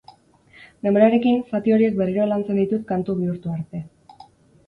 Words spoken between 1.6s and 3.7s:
horiek berriro lantzen ditut kantu bihurtu